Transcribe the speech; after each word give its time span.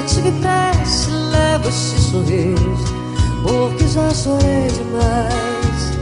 Cante 0.00 0.22
depressa, 0.22 1.10
leva 1.10 1.68
esse 1.68 2.00
sorriso, 2.00 2.84
porque 3.42 3.86
já 3.86 4.08
chorei 4.14 4.66
demais. 4.68 5.92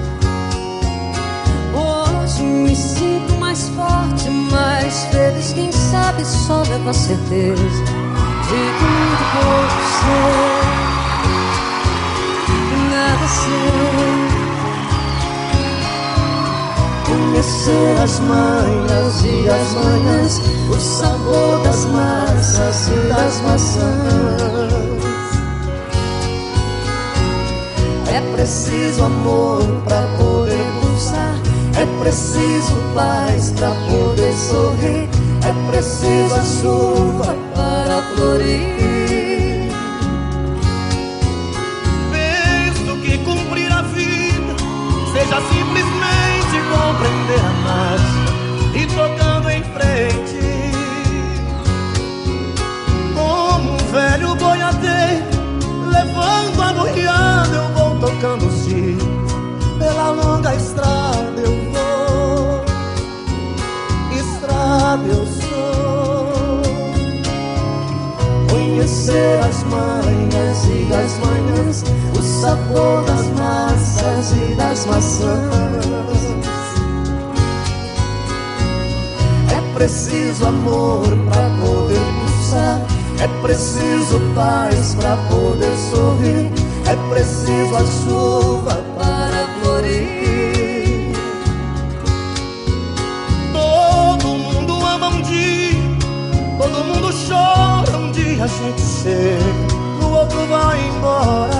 Hoje 1.74 2.42
me 2.44 2.76
sinto 2.76 3.34
mais 3.40 3.68
forte, 3.70 4.30
mais 4.30 5.04
feliz. 5.06 5.52
Quem 5.52 5.72
sabe 5.72 6.24
só 6.24 6.62
leva 6.62 6.90
a 6.90 6.94
certeza 6.94 7.62
de 7.62 8.70
que 8.78 8.84
muito 8.84 9.24
pouco 9.34 9.82
sei, 9.98 10.14
nada 12.88 13.26
sei. 13.26 13.77
Conhecer 17.38 18.02
as 18.02 18.18
manhas 18.18 19.24
e 19.24 19.48
as 19.48 19.72
manhãs, 19.74 20.40
o 20.68 20.80
sabor 20.80 21.62
das 21.62 21.84
massas 21.84 22.88
e 22.88 23.08
das 23.08 23.40
maçãs. 23.42 24.72
É 28.12 28.20
preciso 28.34 29.04
amor 29.04 29.62
para 29.84 30.02
poder 30.18 30.66
pulsar, 30.80 31.36
é 31.80 31.86
preciso 32.02 32.74
paz 32.92 33.52
para 33.52 33.70
poder 33.86 34.32
sorrir, 34.32 35.08
é 35.46 35.70
preciso 35.70 36.34
a 36.34 36.42
chuva 36.42 37.36
para 37.54 38.02
florir. 38.16 38.78
Seja 45.12 45.40
simplesmente 45.48 46.62
compreender 46.70 47.17
a 47.68 47.76
marcha 47.76 48.28
e 48.74 48.86
tocando 48.86 49.50
em 49.50 49.62
frente. 49.62 50.38
Como 53.14 53.72
um 53.72 53.76
velho 53.92 54.34
boiadeiro, 54.36 55.26
levando 55.90 56.62
a 56.62 56.72
boiada, 56.72 57.56
eu 57.56 57.68
vou 57.74 57.98
tocando 57.98 58.48
dias. 58.64 59.02
Pela 59.78 60.10
longa 60.10 60.54
estrada 60.54 61.40
eu 61.40 61.72
vou, 61.72 62.64
estrada 64.18 65.06
eu 65.06 65.26
sou. 65.26 66.62
Conhecer 68.50 69.40
as 69.48 69.62
manhas 69.64 70.64
e 70.66 70.92
as 70.92 71.18
manhãs, 71.18 71.84
o 72.18 72.22
sabor 72.22 73.04
das 73.04 73.26
massas 73.38 74.32
e 74.32 74.54
das 74.54 74.86
maçãs. 74.86 76.17
Preciso 79.78 80.44
amor 80.44 81.06
para 81.30 81.48
poder 81.60 82.00
pulsar, 82.20 82.84
é 83.20 83.28
preciso 83.40 84.20
paz 84.34 84.96
para 84.96 85.16
poder 85.28 85.72
sorrir, 85.76 86.50
é 86.84 86.96
preciso 87.08 87.76
a 87.76 87.86
chuva 87.86 88.84
para 88.98 89.46
florir. 89.62 91.12
Todo 93.52 94.28
mundo 94.34 94.84
ama 94.84 95.08
um 95.10 95.22
dia, 95.22 95.80
todo 96.58 96.84
mundo 96.84 97.14
chora 97.28 97.98
um 97.98 98.10
dia 98.10 98.42
a 98.42 98.48
gente 98.48 98.82
chega, 98.82 100.04
o 100.04 100.10
outro 100.10 100.44
vai 100.48 100.88
embora. 100.88 101.57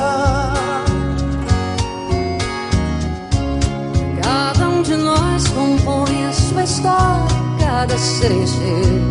Cada 7.79 7.97
cerejeiro 7.97 9.09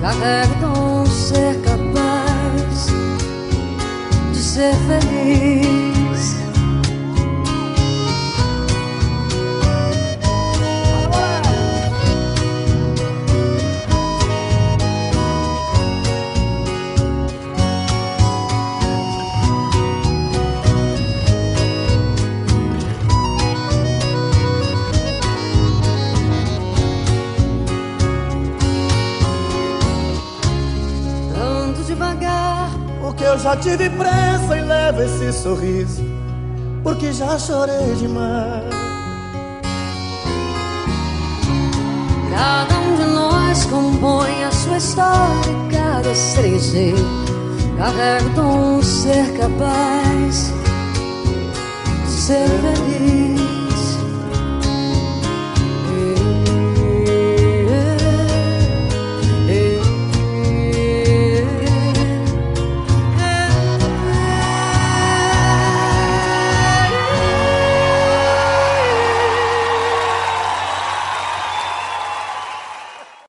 carrega 0.00 1.04
ser 1.06 1.60
capaz 1.60 2.86
de 4.32 4.38
ser 4.38 4.74
feliz. 4.86 5.65
Eu 33.26 33.38
já 33.38 33.56
tive 33.56 33.90
pressa 33.90 34.56
e 34.56 34.60
levo 34.60 35.02
esse 35.02 35.32
sorriso, 35.32 36.02
porque 36.82 37.12
já 37.12 37.38
chorei 37.38 37.94
demais. 37.96 38.64
cada 42.30 42.78
um 42.78 42.96
de 42.96 43.04
nós 43.04 43.64
compõe 43.64 44.44
a 44.44 44.50
sua 44.50 44.76
história, 44.76 45.52
cada 45.70 46.14
cerejeiro 46.14 47.04
carrega 47.78 48.42
um 48.42 48.82
ser 48.82 49.32
capaz 49.38 50.52
de 52.04 52.10
ser 52.10 52.48
feliz. 52.48 53.15